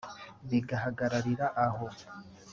[0.49, 1.85] bigahararira aho